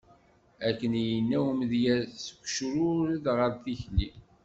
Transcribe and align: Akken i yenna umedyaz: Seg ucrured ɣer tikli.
Akken 0.67 0.91
i 1.01 1.03
yenna 1.09 1.37
umedyaz: 1.51 2.09
Seg 2.23 2.37
ucrured 2.43 3.25
ɣer 3.37 3.51
tikli. 3.63 4.09